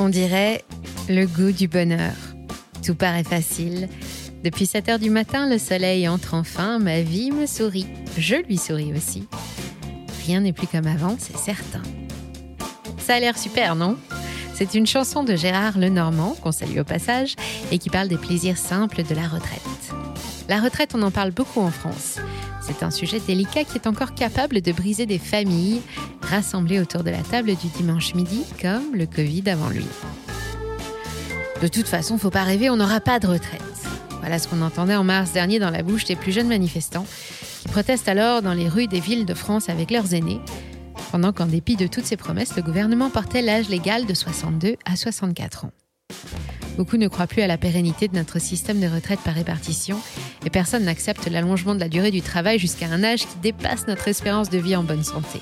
[0.00, 0.64] On dirait
[1.08, 2.14] le goût du bonheur.
[2.84, 3.88] Tout paraît facile.
[4.44, 7.88] Depuis 7 heures du matin, le soleil entre enfin, ma vie me sourit.
[8.16, 9.26] Je lui souris aussi.
[10.24, 11.82] Rien n'est plus comme avant, c'est certain.
[12.98, 13.96] Ça a l'air super, non?
[14.54, 17.34] C'est une chanson de Gérard Lenormand, qu'on salue au passage,
[17.72, 19.62] et qui parle des plaisirs simples de la retraite.
[20.48, 22.18] La retraite, on en parle beaucoup en France.
[22.68, 25.80] C'est un sujet délicat qui est encore capable de briser des familles
[26.20, 29.86] rassemblées autour de la table du dimanche midi, comme le Covid avant lui.
[31.62, 33.62] De toute façon, faut pas rêver, on n'aura pas de retraite.
[34.20, 37.06] Voilà ce qu'on entendait en mars dernier dans la bouche des plus jeunes manifestants,
[37.62, 40.40] qui protestent alors dans les rues des villes de France avec leurs aînés,
[41.10, 44.94] pendant qu'en dépit de toutes ces promesses, le gouvernement portait l'âge légal de 62 à
[44.94, 45.72] 64 ans.
[46.78, 50.00] Beaucoup ne croient plus à la pérennité de notre système de retraite par répartition
[50.46, 54.06] et personne n'accepte l'allongement de la durée du travail jusqu'à un âge qui dépasse notre
[54.06, 55.40] espérance de vie en bonne santé.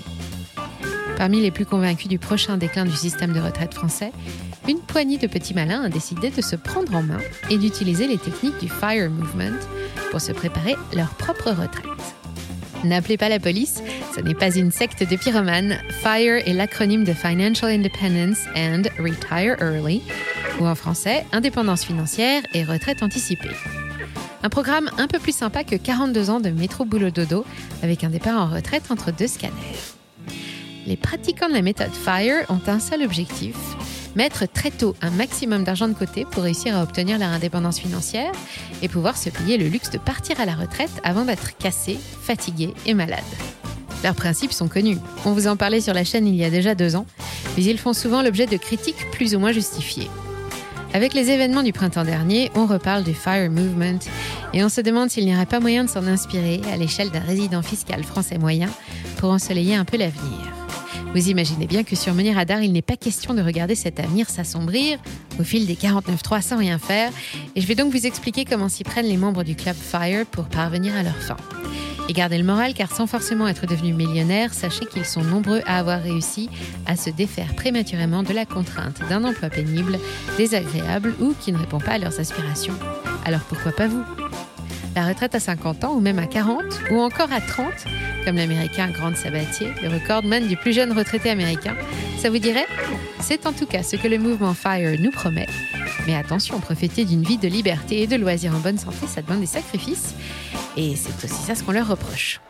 [1.18, 4.12] Parmi les plus convaincus du prochain déclin du système de retraite français,
[4.66, 8.16] une poignée de petits malins a décidé de se prendre en main et d'utiliser les
[8.16, 9.58] techniques du FIRE Movement
[10.10, 11.84] pour se préparer leur propre retraite.
[12.82, 13.82] N'appelez pas la police,
[14.14, 15.76] ce n'est pas une secte de pyromanes.
[16.02, 20.02] FIRE est l'acronyme de Financial Independence and Retire Early,
[20.60, 23.50] ou en français, indépendance financière et retraite anticipée.
[24.42, 27.44] Un programme un peu plus sympa que 42 ans de métro boulot dodo
[27.82, 29.54] avec un départ en retraite entre deux scanners.
[30.86, 33.56] Les pratiquants de la méthode FIRE ont un seul objectif,
[34.14, 38.30] mettre très tôt un maximum d'argent de côté pour réussir à obtenir leur indépendance financière
[38.82, 42.72] et pouvoir se payer le luxe de partir à la retraite avant d'être cassé, fatigué
[42.86, 43.24] et malade.
[44.04, 44.98] Leurs principes sont connus.
[45.24, 47.06] On vous en parlait sur la chaîne il y a déjà deux ans,
[47.56, 50.08] mais ils font souvent l'objet de critiques plus ou moins justifiées.
[50.96, 53.98] Avec les événements du printemps dernier, on reparle du Fire Movement
[54.54, 57.20] et on se demande s'il n'y aurait pas moyen de s'en inspirer à l'échelle d'un
[57.20, 58.70] résident fiscal français moyen
[59.18, 60.38] pour ensoleiller un peu l'avenir.
[61.14, 64.30] Vous imaginez bien que sur Menir Radar, il n'est pas question de regarder cet avenir
[64.30, 64.98] s'assombrir
[65.38, 67.12] au fil des 49.3 sans rien faire,
[67.54, 70.46] et je vais donc vous expliquer comment s'y prennent les membres du club Fire pour
[70.46, 71.36] parvenir à leur fin.
[72.08, 75.78] Et gardez le moral car sans forcément être devenu millionnaire, sachez qu'ils sont nombreux à
[75.78, 76.48] avoir réussi
[76.86, 79.98] à se défaire prématurément de la contrainte d'un emploi pénible,
[80.36, 82.74] désagréable ou qui ne répond pas à leurs aspirations.
[83.24, 84.04] Alors pourquoi pas vous?
[84.96, 87.66] La retraite à 50 ans ou même à 40 ou encore à 30,
[88.24, 91.76] comme l'américain Grant Sabatier, le recordman du plus jeune retraité américain,
[92.18, 92.64] ça vous dirait?
[93.20, 95.48] C'est en tout cas ce que le mouvement FIRE nous promet.
[96.06, 99.40] Mais attention, profiter d'une vie de liberté et de loisirs en bonne santé, ça demande
[99.40, 100.14] des sacrifices.
[100.78, 102.40] Et c'est aussi ça ce qu'on leur reproche.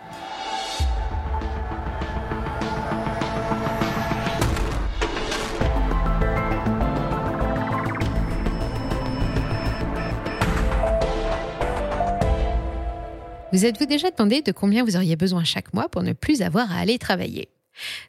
[13.56, 16.70] Vous êtes-vous déjà demandé de combien vous auriez besoin chaque mois pour ne plus avoir
[16.70, 17.48] à aller travailler?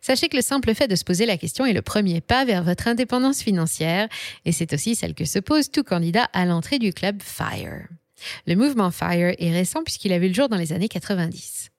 [0.01, 2.65] Sachez que le simple fait de se poser la question est le premier pas vers
[2.65, 4.09] votre indépendance financière
[4.43, 7.87] et c'est aussi celle que se pose tout candidat à l'entrée du club FIRE.
[8.45, 11.69] Le mouvement FIRE est récent puisqu'il a vu le jour dans les années 90.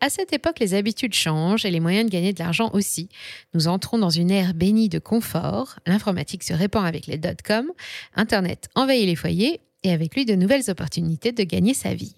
[0.00, 3.08] À cette époque, les habitudes changent et les moyens de gagner de l'argent aussi.
[3.54, 7.72] Nous entrons dans une ère bénie de confort, l'informatique se répand avec les dot-com,
[8.14, 12.14] Internet envahit les foyers et avec lui de nouvelles opportunités de gagner sa vie.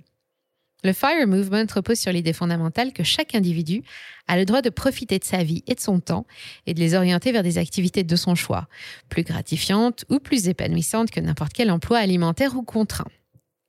[0.85, 3.83] Le FIRE Movement repose sur l'idée fondamentale que chaque individu
[4.29, 6.25] a le droit de profiter de sa vie et de son temps
[6.67, 8.69] et de les orienter vers des activités de son choix,
[9.09, 13.09] plus gratifiantes ou plus épanouissantes que n'importe quel emploi alimentaire ou contraint.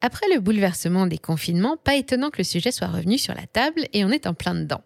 [0.02, 3.86] Après le bouleversement des confinements, pas étonnant que le sujet soit revenu sur la table
[3.92, 4.82] et on est en plein dedans.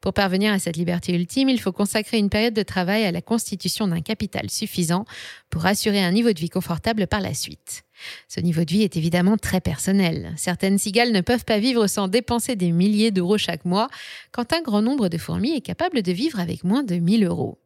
[0.00, 3.20] Pour parvenir à cette liberté ultime, il faut consacrer une période de travail à la
[3.20, 5.04] constitution d'un capital suffisant
[5.50, 7.82] pour assurer un niveau de vie confortable par la suite.
[8.28, 10.32] Ce niveau de vie est évidemment très personnel.
[10.36, 13.88] Certaines cigales ne peuvent pas vivre sans dépenser des milliers d'euros chaque mois,
[14.30, 17.58] quand un grand nombre de fourmis est capable de vivre avec moins de 1000 euros.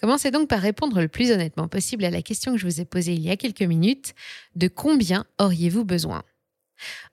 [0.00, 2.84] Commencez donc par répondre le plus honnêtement possible à la question que je vous ai
[2.84, 4.14] posée il y a quelques minutes.
[4.56, 6.24] De combien auriez-vous besoin?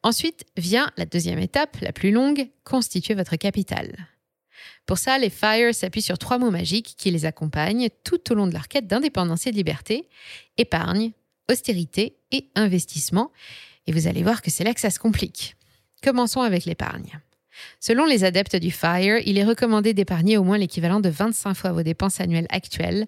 [0.02, 4.08] Ensuite vient la deuxième étape, la plus longue, constituer votre capital.
[4.86, 8.48] Pour ça, les FIRE s'appuient sur trois mots magiques qui les accompagnent tout au long
[8.48, 10.10] de leur quête d'indépendance et de liberté
[10.58, 11.12] épargne,
[11.50, 13.32] austérité et investissement.
[13.88, 15.56] Et vous allez voir que c'est là que ça se complique.
[16.04, 17.20] Commençons avec l'épargne.
[17.80, 21.72] Selon les adeptes du FIRE, il est recommandé d'épargner au moins l'équivalent de 25 fois
[21.72, 23.06] vos dépenses annuelles actuelles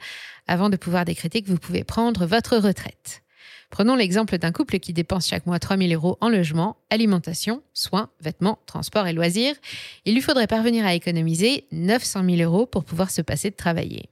[0.48, 3.23] avant de pouvoir décréter que vous pouvez prendre votre retraite.
[3.74, 8.12] Prenons l'exemple d'un couple qui dépense chaque mois 3 000 euros en logement, alimentation, soins,
[8.22, 9.56] vêtements, transport et loisirs.
[10.06, 14.12] Il lui faudrait parvenir à économiser 900 000 euros pour pouvoir se passer de travailler.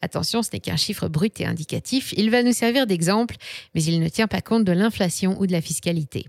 [0.00, 3.36] Attention, ce n'est qu'un chiffre brut et indicatif, il va nous servir d'exemple,
[3.74, 6.28] mais il ne tient pas compte de l'inflation ou de la fiscalité.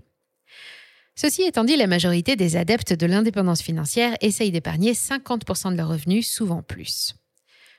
[1.14, 5.88] Ceci étant dit, la majorité des adeptes de l'indépendance financière essayent d'épargner 50% de leurs
[5.88, 7.14] revenus, souvent plus.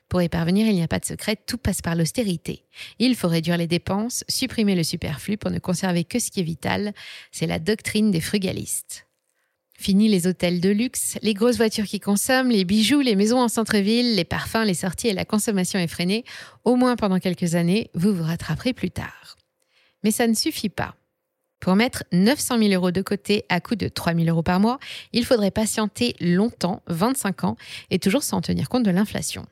[0.08, 2.64] Pour y parvenir, il n'y a pas de secret, tout passe par l'austérité.
[2.98, 6.44] Il faut réduire les dépenses, supprimer le superflu pour ne conserver que ce qui est
[6.44, 6.92] vital.
[7.32, 9.06] C'est la doctrine des frugalistes.
[9.78, 13.48] Fini les hôtels de luxe, les grosses voitures qui consomment, les bijoux, les maisons en
[13.48, 16.24] centre-ville, les parfums, les sorties et la consommation effrénée.
[16.64, 19.36] Au moins pendant quelques années, vous vous rattraperez plus tard.
[20.02, 20.94] Mais ça ne suffit pas.
[21.60, 24.78] Pour mettre 900 000 euros de côté à coût de 3 000 euros par mois,
[25.12, 27.56] il faudrait patienter longtemps, 25 ans,
[27.90, 29.46] et toujours sans tenir compte de l'inflation.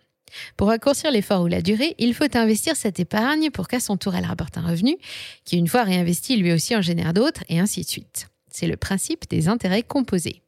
[0.56, 4.14] Pour raccourcir l'effort ou la durée, il faut investir cette épargne pour qu'à son tour
[4.14, 4.96] elle rapporte un revenu,
[5.44, 8.28] qui une fois réinvesti lui aussi en génère d'autres, et ainsi de suite.
[8.50, 10.42] C'est le principe des intérêts composés.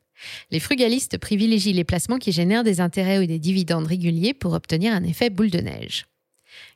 [0.51, 4.95] Les frugalistes privilégient les placements qui génèrent des intérêts ou des dividendes réguliers pour obtenir
[4.95, 6.07] un effet boule de neige.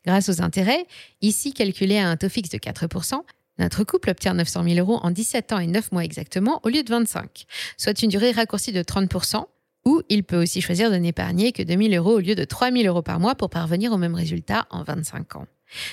[0.05, 0.85] Grâce aux intérêts,
[1.23, 3.23] ici calculés à un taux fixe de 4%,
[3.59, 6.83] notre couple obtient 900 000 euros en 17 ans et 9 mois exactement au lieu
[6.83, 7.45] de 25,
[7.77, 9.45] soit une durée raccourcie de 30%,
[9.85, 12.71] ou il peut aussi choisir de n'épargner que 2 000 euros au lieu de 3
[12.73, 15.47] 000 euros par mois pour parvenir au même résultat en 25 ans.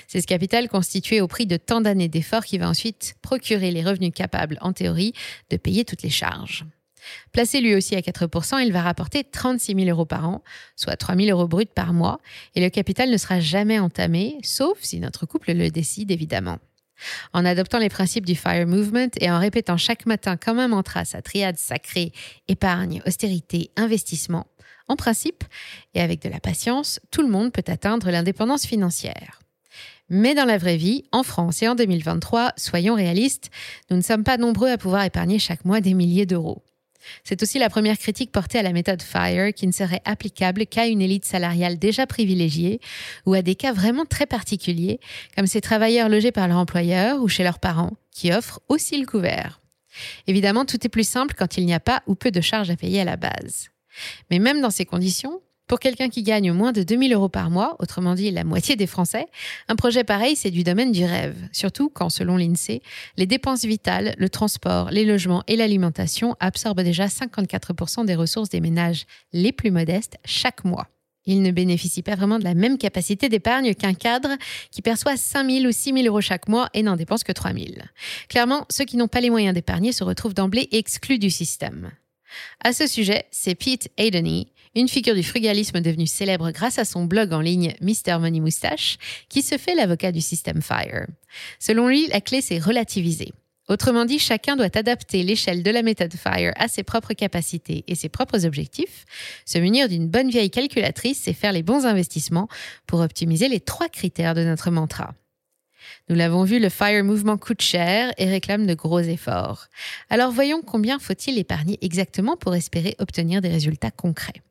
[0.08, 3.84] C'est ce capital constitué au prix de tant d'années d'efforts qui va ensuite procurer les
[3.84, 5.14] revenus capables, en théorie,
[5.50, 6.66] de payer toutes les charges.
[7.32, 10.44] Placé lui aussi à 4%, il va rapporter 36 000 euros par an,
[10.76, 12.20] soit 3 000 euros bruts par mois,
[12.56, 16.58] et le capital ne sera jamais entamé, sauf si notre couple le décide évidemment.
[17.34, 21.06] En adoptant les principes du FIRE Movement et en répétant chaque matin comme un mantra
[21.06, 22.12] sa triade sacrée
[22.48, 24.48] épargne, austérité, investissement,
[24.88, 25.44] en principe,
[25.94, 29.40] et avec de la patience, tout le monde peut atteindre l'indépendance financière.
[30.10, 33.50] Mais dans la vraie vie, en France et en 2023, soyons réalistes,
[33.90, 36.64] nous ne sommes pas nombreux à pouvoir épargner chaque mois des milliers d'euros.
[37.24, 40.88] C'est aussi la première critique portée à la méthode FIRE qui ne serait applicable qu'à
[40.88, 42.80] une élite salariale déjà privilégiée
[43.26, 45.00] ou à des cas vraiment très particuliers,
[45.36, 49.06] comme ces travailleurs logés par leur employeur ou chez leurs parents, qui offrent aussi le
[49.06, 49.62] couvert.
[50.28, 52.76] Évidemment, tout est plus simple quand il n'y a pas ou peu de charges à
[52.76, 53.70] payer à la base.
[54.30, 57.76] Mais même dans ces conditions, pour quelqu'un qui gagne moins de 2000 euros par mois,
[57.80, 59.28] autrement dit la moitié des Français,
[59.68, 61.36] un projet pareil, c'est du domaine du rêve.
[61.52, 62.82] Surtout quand, selon l'INSEE,
[63.18, 68.62] les dépenses vitales, le transport, les logements et l'alimentation absorbent déjà 54% des ressources des
[68.62, 70.88] ménages les plus modestes chaque mois.
[71.26, 74.30] Ils ne bénéficient pas vraiment de la même capacité d'épargne qu'un cadre
[74.72, 77.52] qui perçoit 5 000 ou 6 000 euros chaque mois et n'en dépense que 3
[77.52, 77.66] 000.
[78.30, 81.92] Clairement, ceux qui n'ont pas les moyens d'épargner se retrouvent d'emblée exclus du système.
[82.64, 87.06] À ce sujet, c'est Pete Adeney, une figure du frugalisme devenue célèbre grâce à son
[87.06, 88.20] blog en ligne Mr.
[88.20, 88.98] Money Moustache,
[89.28, 91.08] qui se fait l'avocat du système FIRE.
[91.58, 93.34] Selon lui, la clé, c'est relativiser.
[93.70, 97.96] Autrement dit, chacun doit adapter l'échelle de la méthode FIRE à ses propres capacités et
[97.96, 99.06] ses propres objectifs,
[99.46, 102.48] se munir d'une bonne vieille calculatrice et faire les bons investissements
[102.86, 105.16] pour optimiser les trois critères de notre mantra.
[106.08, 109.68] Nous l'avons vu, le FIRE mouvement coûte cher et réclame de gros efforts.
[110.10, 114.44] Alors voyons combien faut-il épargner exactement pour espérer obtenir des résultats concrets.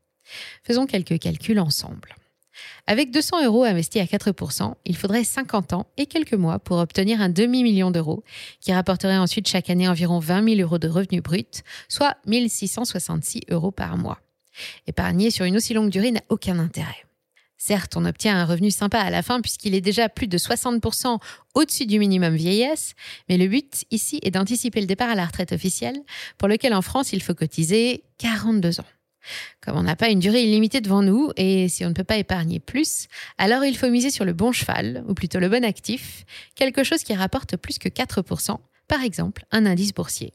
[0.64, 2.14] Faisons quelques calculs ensemble.
[2.86, 7.20] Avec 200 euros investis à 4%, il faudrait 50 ans et quelques mois pour obtenir
[7.20, 8.24] un demi-million d'euros,
[8.60, 13.72] qui rapporterait ensuite chaque année environ 20 000 euros de revenus bruts, soit 1666 euros
[13.72, 14.20] par mois.
[14.86, 17.04] Épargner sur une aussi longue durée n'a aucun intérêt.
[17.58, 21.18] Certes, on obtient un revenu sympa à la fin puisqu'il est déjà plus de 60%
[21.54, 22.94] au-dessus du minimum vieillesse,
[23.28, 25.98] mais le but ici est d'anticiper le départ à la retraite officielle,
[26.36, 28.84] pour lequel en France il faut cotiser 42 ans.
[29.60, 32.16] Comme on n'a pas une durée illimitée devant nous et si on ne peut pas
[32.16, 33.08] épargner plus,
[33.38, 37.02] alors il faut miser sur le bon cheval, ou plutôt le bon actif, quelque chose
[37.02, 40.32] qui rapporte plus que 4%, par exemple un indice boursier.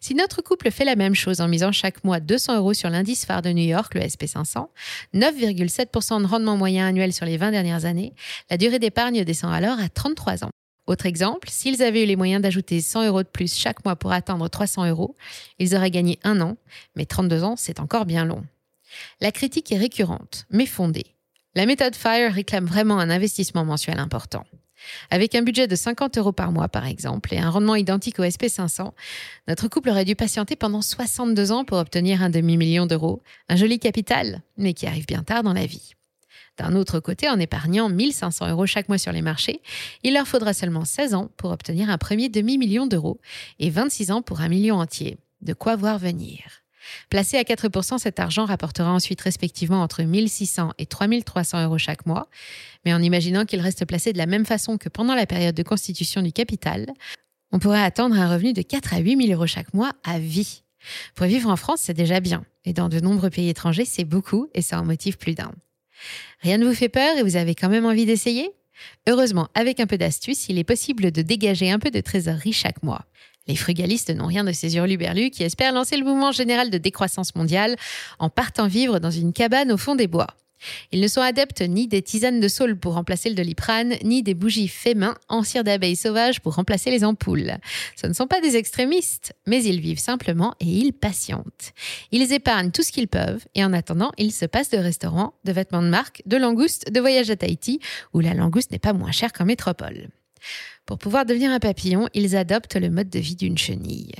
[0.00, 3.24] Si notre couple fait la même chose en misant chaque mois 200 euros sur l'indice
[3.24, 4.66] phare de New York, le SP500,
[5.14, 8.12] 9,7% de rendement moyen annuel sur les 20 dernières années,
[8.50, 10.50] la durée d'épargne descend alors à 33 ans.
[10.90, 14.10] Autre exemple, s'ils avaient eu les moyens d'ajouter 100 euros de plus chaque mois pour
[14.10, 15.14] atteindre 300 euros,
[15.60, 16.56] ils auraient gagné un an,
[16.96, 18.42] mais 32 ans, c'est encore bien long.
[19.20, 21.14] La critique est récurrente, mais fondée.
[21.54, 24.44] La méthode FIRE réclame vraiment un investissement mensuel important.
[25.10, 28.24] Avec un budget de 50 euros par mois, par exemple, et un rendement identique au
[28.24, 28.90] SP500,
[29.46, 33.22] notre couple aurait dû patienter pendant 62 ans pour obtenir un demi-million d'euros.
[33.48, 35.94] Un joli capital, mais qui arrive bien tard dans la vie.
[36.60, 39.62] D'un autre côté, en épargnant 1500 euros chaque mois sur les marchés,
[40.02, 43.18] il leur faudra seulement 16 ans pour obtenir un premier demi-million d'euros
[43.60, 45.16] et 26 ans pour un million entier.
[45.40, 46.42] De quoi voir venir.
[47.08, 52.28] Placé à 4%, cet argent rapportera ensuite respectivement entre 1600 et 3300 euros chaque mois,
[52.84, 55.62] mais en imaginant qu'il reste placé de la même façon que pendant la période de
[55.62, 56.88] constitution du capital,
[57.52, 60.62] on pourrait attendre un revenu de 4 à 8 000 euros chaque mois à vie.
[61.14, 64.50] Pour vivre en France, c'est déjà bien, et dans de nombreux pays étrangers, c'est beaucoup,
[64.52, 65.52] et ça en motive plus d'un.
[66.40, 68.50] Rien ne vous fait peur et vous avez quand même envie d'essayer?
[69.08, 72.82] Heureusement, avec un peu d'astuce, il est possible de dégager un peu de trésorerie chaque
[72.82, 73.04] mois.
[73.46, 77.34] Les frugalistes n'ont rien de ces hurluberlus qui espèrent lancer le mouvement général de décroissance
[77.34, 77.76] mondiale
[78.18, 80.28] en partant vivre dans une cabane au fond des bois.
[80.92, 84.34] Ils ne sont adeptes ni des tisanes de saule pour remplacer le doliprane, ni des
[84.34, 87.56] bougies fait main en cire d'abeille sauvage pour remplacer les ampoules.
[87.96, 91.72] Ce ne sont pas des extrémistes, mais ils vivent simplement et ils patientent.
[92.12, 95.52] Ils épargnent tout ce qu'ils peuvent et en attendant, ils se passent de restaurants, de
[95.52, 97.80] vêtements de marque, de langoustes, de voyages à Tahiti,
[98.12, 100.08] où la langouste n'est pas moins chère qu'en métropole.
[100.86, 104.12] Pour pouvoir devenir un papillon, ils adoptent le mode de vie d'une chenille.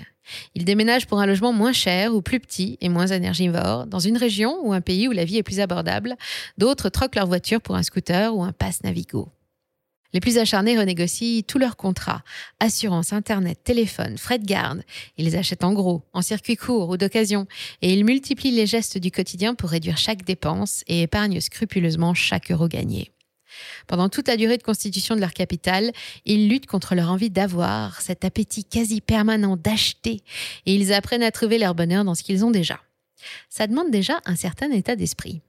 [0.55, 4.17] Ils déménagent pour un logement moins cher ou plus petit et moins énergivore, dans une
[4.17, 6.17] région ou un pays où la vie est plus abordable.
[6.59, 9.29] D'autres troquent leur voiture pour un scooter ou un pass Navigo.
[10.13, 12.23] Les plus acharnés renégocient tous leurs contrats,
[12.59, 14.83] assurance, internet, téléphone, frais de garde.
[15.17, 17.47] Ils achètent en gros, en circuit court ou d'occasion,
[17.81, 22.51] et ils multiplient les gestes du quotidien pour réduire chaque dépense et épargnent scrupuleusement chaque
[22.51, 23.13] euro gagné.
[23.87, 25.93] Pendant toute la durée de constitution de leur capital,
[26.25, 30.23] ils luttent contre leur envie d'avoir, cet appétit quasi permanent d'acheter,
[30.67, 32.81] et ils apprennent à trouver leur bonheur dans ce qu'ils ont déjà.
[33.49, 35.41] Ça demande déjà un certain état d'esprit.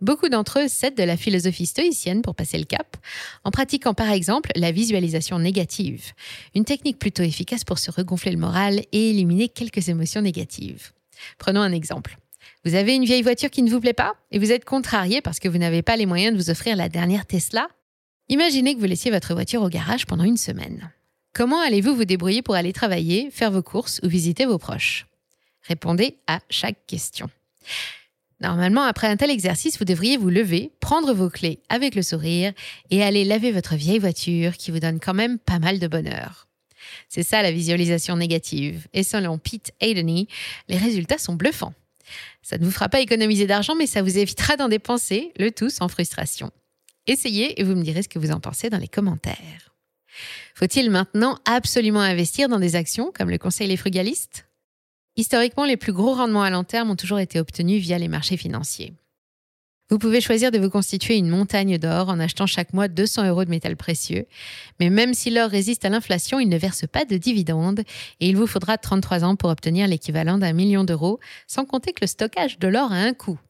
[0.00, 2.96] Beaucoup d'entre eux cèdent de la philosophie stoïcienne pour passer le cap,
[3.44, 6.12] en pratiquant par exemple la visualisation négative,
[6.54, 10.92] une technique plutôt efficace pour se regonfler le moral et éliminer quelques émotions négatives.
[11.38, 12.16] Prenons un exemple.
[12.64, 15.38] Vous avez une vieille voiture qui ne vous plaît pas et vous êtes contrarié parce
[15.38, 17.68] que vous n'avez pas les moyens de vous offrir la dernière Tesla?
[18.28, 20.92] Imaginez que vous laissiez votre voiture au garage pendant une semaine.
[21.32, 25.06] Comment allez-vous vous débrouiller pour aller travailler, faire vos courses ou visiter vos proches?
[25.62, 27.30] Répondez à chaque question.
[28.40, 32.52] Normalement, après un tel exercice, vous devriez vous lever, prendre vos clés avec le sourire
[32.90, 36.46] et aller laver votre vieille voiture qui vous donne quand même pas mal de bonheur.
[37.08, 38.86] C'est ça la visualisation négative.
[38.92, 40.28] Et selon Pete Adeney,
[40.68, 41.74] les résultats sont bluffants.
[42.42, 45.70] Ça ne vous fera pas économiser d'argent, mais ça vous évitera d'en dépenser, le tout
[45.70, 46.50] sans frustration.
[47.06, 49.74] Essayez et vous me direz ce que vous en pensez dans les commentaires.
[50.54, 54.46] Faut-il maintenant absolument investir dans des actions comme le conseil les frugalistes?
[55.16, 58.36] Historiquement, les plus gros rendements à long terme ont toujours été obtenus via les marchés
[58.36, 58.94] financiers.
[59.90, 63.44] Vous pouvez choisir de vous constituer une montagne d'or en achetant chaque mois 200 euros
[63.44, 64.26] de métal précieux.
[64.78, 67.80] Mais même si l'or résiste à l'inflation, il ne verse pas de dividendes
[68.20, 71.18] et il vous faudra 33 ans pour obtenir l'équivalent d'un million d'euros,
[71.48, 73.40] sans compter que le stockage de l'or a un coût.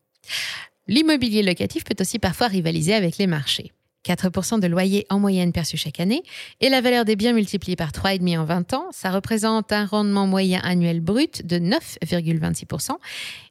[0.89, 3.73] L'immobilier locatif peut aussi parfois rivaliser avec les marchés.
[4.07, 6.23] 4% de loyer en moyenne perçu chaque année,
[6.63, 10.27] et la valeur des biens multipliée par 3,5 en 20 ans, ça représente un rendement
[10.27, 12.93] moyen annuel brut de 9,26%,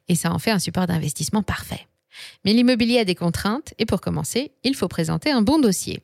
[0.08, 1.86] et ça en fait un support d'investissement parfait.
[2.44, 6.00] Mais l'immobilier a des contraintes et pour commencer, il faut présenter un bon dossier.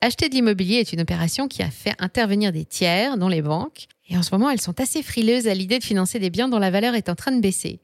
[0.00, 3.86] Acheter de l'immobilier est une opération qui a fait intervenir des tiers, dont les banques,
[4.08, 6.58] et en ce moment elles sont assez frileuses à l'idée de financer des biens dont
[6.58, 7.80] la valeur est en train de baisser.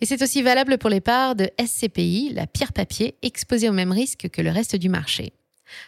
[0.00, 3.92] Et c'est aussi valable pour les parts de SCPI, la pierre papier, exposée au même
[3.92, 5.34] risque que le reste du marché.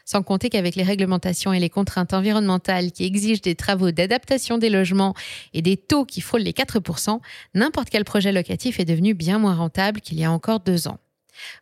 [0.05, 4.71] Sans compter qu'avec les réglementations et les contraintes environnementales qui exigent des travaux d'adaptation des
[4.71, 5.15] logements
[5.53, 7.21] et des taux qui frôlent les 4%,
[7.55, 10.99] n'importe quel projet locatif est devenu bien moins rentable qu'il y a encore deux ans.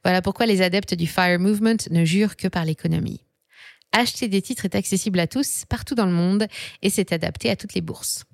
[0.05, 3.25] Voilà pourquoi les adeptes du FIRE Movement ne jurent que par l'économie.
[3.93, 6.47] Acheter des titres est accessible à tous, partout dans le monde,
[6.83, 8.25] et c'est adapté à toutes les bourses.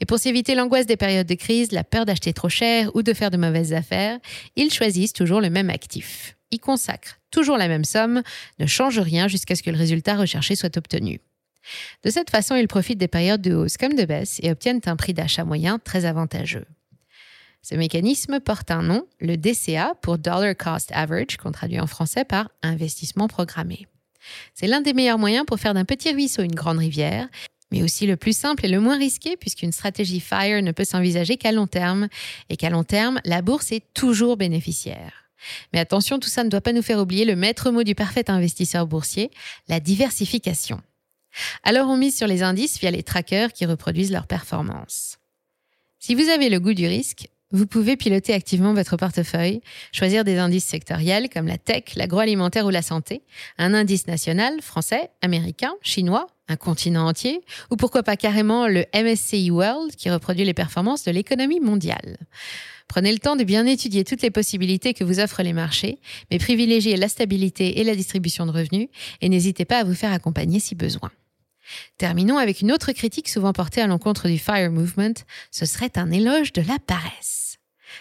[0.00, 3.12] Et pour s'éviter l'angoisse des périodes de crise, la peur d'acheter trop cher ou de
[3.12, 4.18] faire de mauvaises affaires,
[4.56, 6.36] ils choisissent toujours le même actif.
[6.54, 8.22] Ils consacrent toujours la même somme,
[8.60, 11.20] ne changent rien jusqu'à ce que le résultat recherché soit obtenu.
[12.04, 14.94] De cette façon, ils profitent des périodes de hausse comme de baisse et obtiennent un
[14.94, 16.66] prix d'achat moyen très avantageux.
[17.60, 22.24] Ce mécanisme porte un nom, le DCA pour Dollar Cost Average, qu'on traduit en français
[22.24, 23.88] par investissement programmé.
[24.54, 27.26] C'est l'un des meilleurs moyens pour faire d'un petit ruisseau une grande rivière,
[27.72, 31.36] mais aussi le plus simple et le moins risqué puisqu'une stratégie FIRE ne peut s'envisager
[31.36, 32.06] qu'à long terme
[32.48, 35.23] et qu'à long terme, la bourse est toujours bénéficiaire.
[35.72, 38.30] Mais attention, tout ça ne doit pas nous faire oublier le maître mot du parfait
[38.30, 39.30] investisseur boursier,
[39.68, 40.80] la diversification.
[41.62, 45.18] Alors on mise sur les indices via les trackers qui reproduisent leurs performances.
[45.98, 49.60] Si vous avez le goût du risque, vous pouvez piloter activement votre portefeuille,
[49.92, 53.22] choisir des indices sectoriels comme la tech, l'agroalimentaire ou la santé,
[53.58, 59.50] un indice national, français, américain, chinois, un continent entier, ou pourquoi pas carrément le MSCI
[59.50, 62.16] World qui reproduit les performances de l'économie mondiale.
[62.88, 65.98] Prenez le temps de bien étudier toutes les possibilités que vous offrent les marchés,
[66.30, 68.88] mais privilégiez la stabilité et la distribution de revenus
[69.20, 71.10] et n'hésitez pas à vous faire accompagner si besoin.
[71.98, 75.14] Terminons avec une autre critique souvent portée à l'encontre du FIRE Movement,
[75.50, 77.58] ce serait un éloge de la paresse.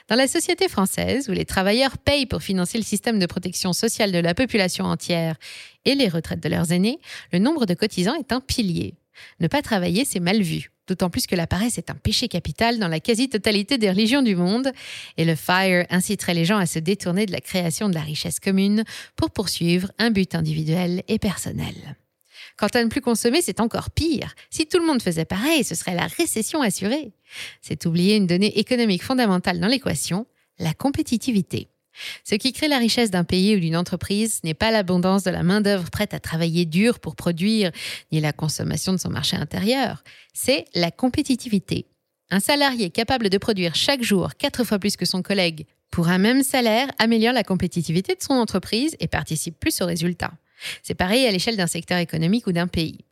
[0.09, 4.11] Dans la société française, où les travailleurs payent pour financer le système de protection sociale
[4.11, 5.37] de la population entière
[5.85, 6.99] et les retraites de leurs aînés,
[7.31, 8.95] le nombre de cotisants est un pilier.
[9.39, 10.72] Ne pas travailler, c'est mal vu.
[10.87, 14.35] D'autant plus que la paresse est un péché capital dans la quasi-totalité des religions du
[14.35, 14.71] monde,
[15.17, 18.39] et le FIRE inciterait les gens à se détourner de la création de la richesse
[18.39, 18.83] commune
[19.15, 21.95] pour poursuivre un but individuel et personnel.
[22.57, 24.35] Quant à ne plus consommer, c'est encore pire.
[24.49, 27.13] Si tout le monde faisait pareil, ce serait la récession assurée.
[27.61, 30.27] C'est oublier une donnée économique fondamentale dans l'équation,
[30.59, 31.69] la compétitivité.
[32.23, 35.43] Ce qui crée la richesse d'un pays ou d'une entreprise n'est pas l'abondance de la
[35.43, 37.71] main-d'œuvre prête à travailler dur pour produire,
[38.11, 41.85] ni la consommation de son marché intérieur, c'est la compétitivité.
[42.29, 46.17] Un salarié capable de produire chaque jour quatre fois plus que son collègue pour un
[46.17, 50.33] même salaire améliore la compétitivité de son entreprise et participe plus aux résultats.
[50.81, 53.05] C'est pareil à l'échelle d'un secteur économique ou d'un pays.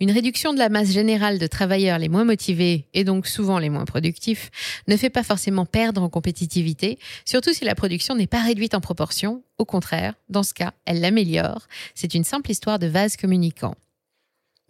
[0.00, 3.70] Une réduction de la masse générale de travailleurs les moins motivés et donc souvent les
[3.70, 4.50] moins productifs
[4.88, 8.80] ne fait pas forcément perdre en compétitivité, surtout si la production n'est pas réduite en
[8.80, 9.42] proportion.
[9.58, 11.66] Au contraire, dans ce cas, elle l'améliore.
[11.94, 13.74] C'est une simple histoire de vase communicant.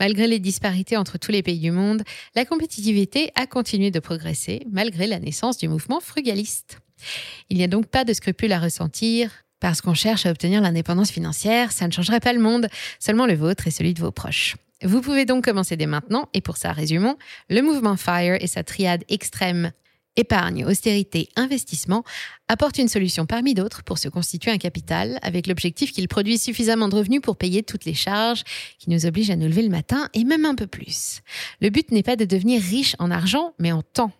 [0.00, 2.02] Malgré les disparités entre tous les pays du monde,
[2.34, 6.78] la compétitivité a continué de progresser malgré la naissance du mouvement frugaliste.
[7.48, 9.30] Il n'y a donc pas de scrupules à ressentir.
[9.60, 13.34] Parce qu'on cherche à obtenir l'indépendance financière, ça ne changerait pas le monde, seulement le
[13.34, 14.56] vôtre et celui de vos proches.
[14.82, 17.16] Vous pouvez donc commencer dès maintenant, et pour ça, résumons,
[17.48, 19.72] le mouvement FIRE et sa triade extrême
[20.16, 22.04] épargne, austérité, investissement
[22.48, 26.88] apporte une solution parmi d'autres pour se constituer un capital avec l'objectif qu'il produise suffisamment
[26.88, 28.44] de revenus pour payer toutes les charges
[28.78, 31.20] qui nous obligent à nous lever le matin et même un peu plus.
[31.60, 34.12] Le but n'est pas de devenir riche en argent, mais en temps.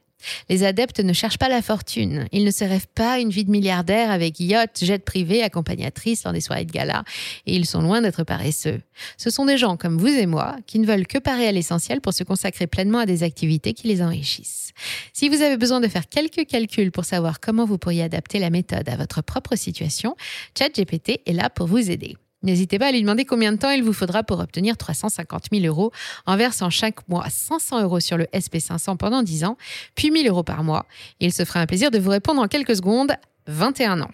[0.48, 2.26] Les adeptes ne cherchent pas la fortune.
[2.32, 6.32] Ils ne se rêvent pas une vie de milliardaire avec yacht, jet privé, accompagnatrice lors
[6.32, 7.04] des soirées de gala.
[7.46, 8.80] Et ils sont loin d'être paresseux.
[9.16, 12.00] Ce sont des gens comme vous et moi qui ne veulent que parer à l'essentiel
[12.00, 14.72] pour se consacrer pleinement à des activités qui les enrichissent.
[15.12, 18.50] Si vous avez besoin de faire quelques calculs pour savoir comment vous pourriez adapter la
[18.50, 20.16] méthode à votre propre situation,
[20.58, 22.16] ChatGPT est là pour vous aider.
[22.44, 25.64] N'hésitez pas à lui demander combien de temps il vous faudra pour obtenir 350 000
[25.64, 25.90] euros
[26.26, 29.56] en versant chaque mois 500 euros sur le SP500 pendant 10 ans,
[29.94, 30.86] puis 1000 euros par mois.
[31.20, 33.16] Il se fera un plaisir de vous répondre en quelques secondes.
[33.46, 34.10] 21 ans.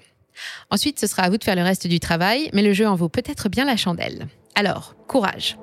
[0.70, 2.94] Ensuite, ce sera à vous de faire le reste du travail, mais le jeu en
[2.94, 4.26] vaut peut-être bien la chandelle.
[4.54, 5.56] Alors, courage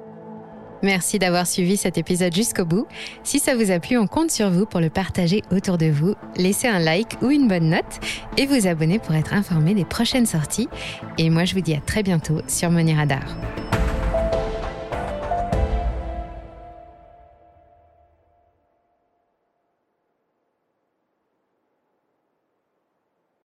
[0.83, 2.87] Merci d'avoir suivi cet épisode jusqu'au bout.
[3.23, 6.15] Si ça vous a plu, on compte sur vous pour le partager autour de vous.
[6.35, 7.99] Laissez un like ou une bonne note
[8.37, 10.69] et vous abonner pour être informé des prochaines sorties.
[11.17, 13.37] Et moi, je vous dis à très bientôt sur Money Radar.